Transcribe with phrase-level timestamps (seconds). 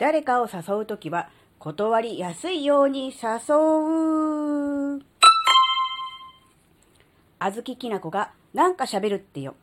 [0.00, 1.28] 誰かを誘うときは
[1.58, 3.54] 断りやすいように誘
[4.96, 5.02] う。
[7.38, 9.54] あずききなこがなんか喋るってよ。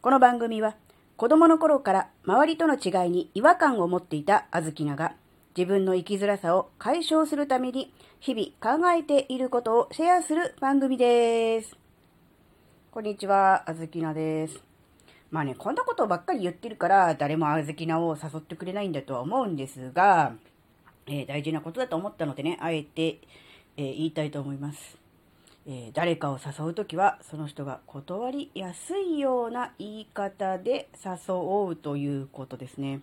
[0.00, 0.74] この番組は
[1.16, 5.14] 子供の頃から周りとの違いに違和感を持っていたあずきなが
[5.56, 11.76] 自分の生きづらさを解消するために日々考えていることをシェアする番組です。
[12.90, 14.71] こんにちは、あずきなです。
[15.32, 20.34] まあね、こんなことばっかり言ってるから誰もあずきなを誘ってくれないんだとは思うんですが、
[21.06, 23.18] えー、大事なことだと思ったのでね、あえて、
[23.78, 24.98] えー、言いたいと思います。
[25.66, 33.00] えー、誰かを誘うときは、その人が断りやすいような言い方で誘うということですね。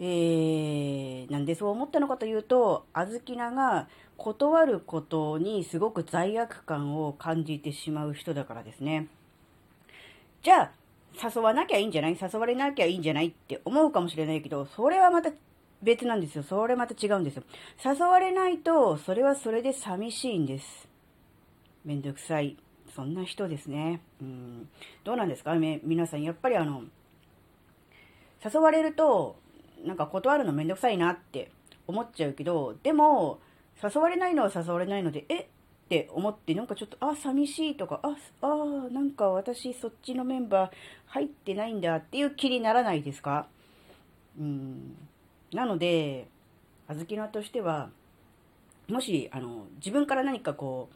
[0.00, 9.08] えー、なんでそう思ったのかというと、あずきなが断ることにすごく罪悪感を感じてしまう人だからですね。
[10.42, 10.70] じゃあ、
[11.14, 12.18] 誘わなきゃいいんじゃない？
[12.20, 13.28] 誘われなきゃいいんじゃない？
[13.28, 15.30] って思うかもしれないけど、それはまた
[15.82, 16.42] 別なんですよ。
[16.42, 17.42] それまた違うんですよ。
[17.84, 20.88] 誘われないと、それはそれで寂しいんです。
[21.84, 22.56] めんどくさい。
[22.94, 24.00] そんな人ですね。
[24.20, 24.68] うん。
[25.02, 25.54] どうなんですか？
[25.54, 26.84] 皆さん、やっぱりあの、
[28.44, 29.36] 誘われると、
[29.84, 31.50] なんか断るのめんどくさいなって
[31.86, 33.40] 思っちゃうけど、でも、
[33.82, 35.48] 誘われないのは誘われないので、え
[35.84, 40.70] って思って、なんかちょっと、あ、寂しいとか、あ、あ、なんか私そっちのメンバー
[41.06, 43.46] 入ってないんだっていう気にならないですか？
[44.38, 44.96] うん。
[45.52, 46.28] なので、
[46.88, 47.90] あずきなとしては、
[48.88, 50.88] もし、あの、自分から何かこ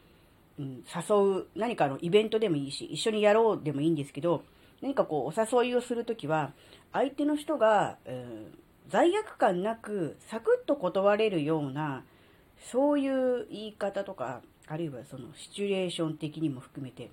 [0.59, 4.43] う、うん、誘う、何かのイベントでもいいし、一緒にやろうでもいいんですけど、
[4.81, 6.53] 何かこう、お誘いをするときは、
[6.93, 12.05] 相手の人が、うん、罪悪感なく、サクッと断れるような、
[12.73, 17.11] そういう言い方とか、あるいはそのシチュエーション的にも含めて、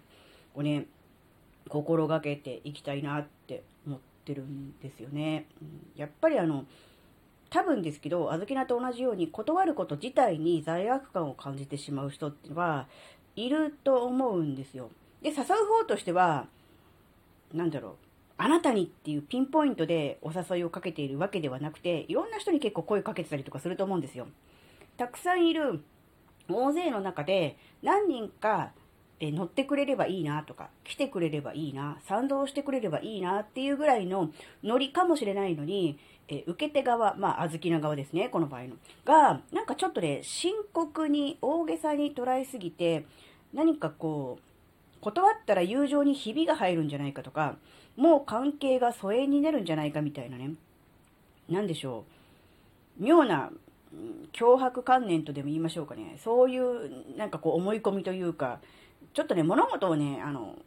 [0.56, 0.86] をね、
[1.70, 5.46] 心がけていきたいなって思ってるんですよね。
[5.96, 6.66] やっぱりあの、
[7.50, 12.88] 多分ですけど、あずきなと同じように断ること自体に罪悪感を感じてしまう人ってのは
[13.36, 14.90] いると思うんですよ。
[15.22, 15.46] で、誘う
[15.82, 16.48] 方としては、
[17.54, 17.94] なんだろう、
[18.38, 24.28] あなたにっていうピンポイントでお誘いをかけているわけではなくて、いろんな人に結構声かけてたりとかすると思うんですよ。
[24.98, 25.84] たくさんいる
[26.50, 28.72] 大勢の中で何人か
[29.20, 34.32] え乗ってくれればいいなとか、来てくれればいいな、賛同してくれればいいなっていうぐらいの
[34.64, 38.76] ノリかもしれないのに、え受け手側、まあ、あずきな側ですね、この場合の。
[39.06, 43.06] が、なんかちょっとね、深刻に、大げさに捉えすぎて、
[43.54, 47.58] 何かこう、断ったら友情にひびが入るんじゃないかとか、
[47.96, 50.54] もう関係が疎遠になるんじゃないかみたいなね。
[51.50, 52.06] なんでしょ
[53.00, 53.04] う。
[53.04, 53.52] 妙な、
[54.34, 56.18] 脅迫観念とでも言いましょうかね。
[56.24, 58.60] そういう、なんかこう思い込みというか、
[59.14, 60.58] ちょっとね、物事をね、あの、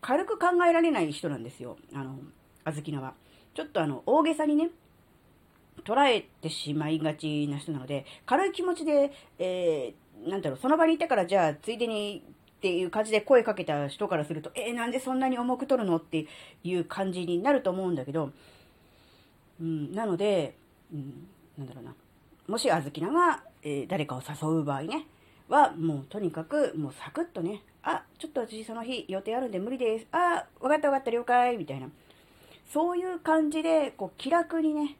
[0.00, 1.76] 軽く考えられない人なんですよ。
[1.94, 2.18] あの、
[2.64, 3.14] あずきなは。
[3.54, 4.70] ちょっとあの、大げさにね、
[5.84, 12.22] 捉えてしまいがちな人なので、軽い気持ちで、えー、だろう、その場にいたから、じゃあ、ついでに
[12.58, 16.26] っていう感じで声かけた人からすると、えー、なんでそんなに重く取るのって
[16.62, 18.30] いう感じになると思うんだけど、
[19.60, 20.54] うん、なので、
[20.92, 21.26] うん、
[21.58, 21.94] なんだろうな。
[22.48, 25.06] もしあずきなが、えー、誰かを誘う場合ね、
[25.48, 30.06] は、もうとにかく、もうサクッとね、あ、ちょっと私その日予定あるんで無理です。
[30.12, 31.88] あ、わかったわかった了解みたいな。
[32.72, 34.96] そういう感じで、こう、気楽にね、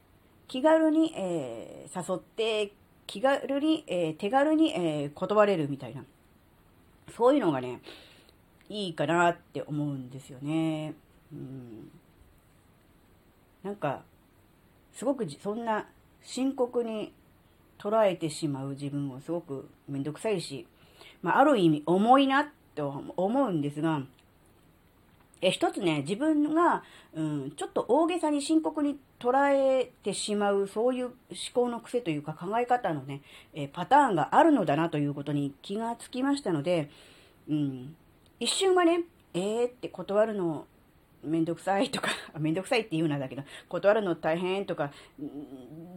[0.47, 2.71] 気軽に、えー、誘って、
[3.07, 6.03] 気軽に、えー、手軽に、えー、断れるみたいな。
[7.17, 7.81] そういうのがね、
[8.69, 10.93] いいかなって思うんですよね。
[11.31, 11.91] うん。
[13.63, 14.03] なんか、
[14.93, 15.87] すごくそんな
[16.21, 17.11] 深刻に
[17.79, 20.67] 捉えてしまう自分をすごくめんどくさいし、
[21.21, 24.01] まあ、ある意味重いなと思うんですが、
[25.41, 26.83] え一つね、自分が、
[27.13, 31.15] うん、ちょっと大げさに深刻に捉えてしまう、そういう思
[31.53, 33.21] 考の癖というか考え方のね、
[33.53, 36.89] えパターンがあるのだなということに気がつきましたので、
[37.49, 37.95] うん、
[38.39, 39.01] 一瞬はね、
[39.33, 40.65] えーって断るの
[41.23, 44.91] めんどくさいとか、めんどくさいって言うなんだけど、断るの大変とか、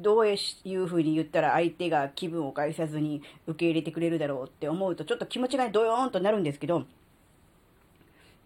[0.01, 0.37] どうい
[0.75, 6.85] う風に言ったら相手が気分を返さずに受け入れてくれるだろうって思うと、ちょっと気持ちがドヨーンとなるんですけど、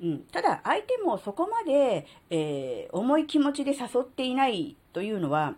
[0.02, 5.54] うん、ただ、相手もそこまで、えー、重い気持ちで誘っていないというのは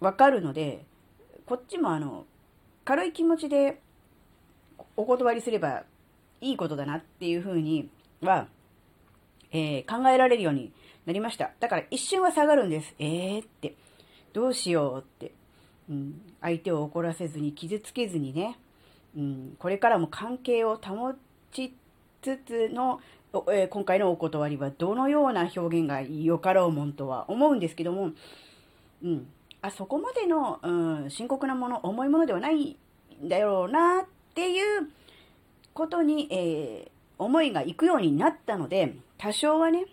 [0.00, 0.84] わかるので、
[1.44, 2.24] こっちもあの、
[2.84, 3.80] 軽い気持ちで
[4.96, 5.84] お断りすれば
[6.40, 7.90] いいことだなっていうふうに
[8.22, 8.46] は
[9.52, 10.72] えー、考えられるように
[11.06, 11.52] なりました。
[11.60, 12.94] だから一瞬は下がるんです。
[12.98, 13.74] えーって、
[14.32, 15.32] どうしようって、
[15.88, 18.58] うん、相手を怒らせずに傷つけずにね、
[19.16, 21.14] うん、これからも関係を保
[21.50, 21.74] ち
[22.20, 23.00] つつの、
[23.50, 28.10] えー、今回のお断りはどのような表現がよかろうもんとは思うんですけども、
[29.02, 29.26] うん、
[29.62, 30.70] あ、そこまでの、う
[31.06, 32.76] ん、深刻なもの、重いものではない
[33.22, 34.04] んだろうなっ
[34.34, 34.88] ていう
[35.72, 39.86] ことに、えー、思いがいくようになったので、多少はね、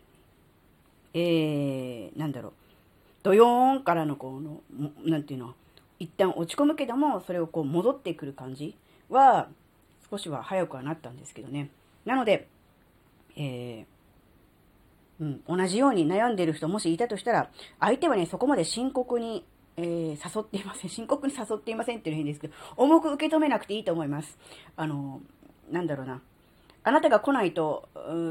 [1.13, 2.53] えー、なんだろう、
[3.23, 4.61] ドヨーンからのこの、
[5.03, 5.55] なんていうの、
[5.99, 8.75] 一旦落ち込むけども、それをこう戻ってくる感じ
[9.09, 9.49] は、
[10.09, 11.69] 少しは早くはなったんですけどね。
[12.05, 12.47] なので、
[13.35, 17.49] えー、うん、同じように悩んでる人もしいたとしたら、
[17.79, 19.45] 相手はね、そこまで深刻に、
[19.77, 20.89] えー、誘っていません。
[20.89, 24.37] 深刻に誘っていませんっていうの変ですけど、重く受け止めなくていいと思います。
[24.75, 25.21] あの、
[25.71, 26.21] なんだろうな。
[26.87, 27.89] あなたが来ないと、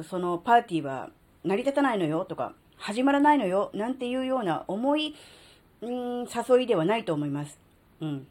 [0.09, 1.11] そのパーティーは
[1.43, 5.17] 成り立たないのよとか、始まらないのよなんていうような重い、
[5.83, 7.59] うん誘いではないと思います。
[8.01, 8.29] うん。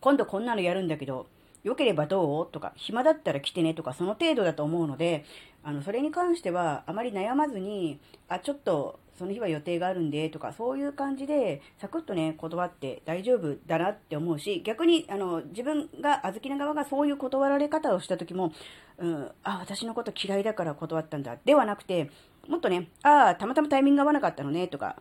[0.00, 1.26] 今度こんなのやるんだけど、
[1.64, 2.52] 良ければどう？
[2.52, 5.24] とか、暇だったら来てねとか、その程度だと思うので、
[5.62, 18.52] あの、それに関しては、あまり悩まずに、あ、ちょっと、その日は予定があるんで、とか、そういう感じで、サクッとね、断って大丈夫だなって思うし、逆に、あの、自分が、あずきな側がそういう断られ方をした時も、
[18.98, 22.10] うん、あ、私のこと嫌いだから断ったんだ、ではなくて、
[22.46, 24.94] もっとね、ああ、たまたまタイミングが合わなかったのね、とか、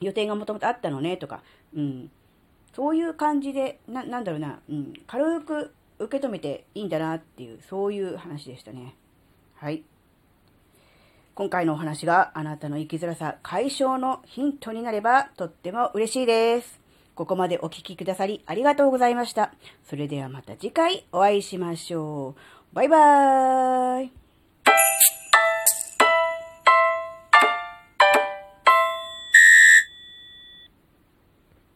[0.00, 1.42] 予定がもともとあったのね、とか、
[1.74, 2.10] うん、
[2.72, 8.96] そういう感じで、な、なんだろうな、うん、軽く受け止めていいんだなっていう、そういう話でしたね。
[9.54, 9.84] はい。
[11.34, 16.80] 今回のお話があなたの生きづらさ解消のヒントになればとっても嬉しいです。
[17.14, 19.52] ここまでお聴きくださりありがとうございました。
[19.84, 22.74] それではまた次回お会いしましょう。
[22.74, 24.29] バイバーイ。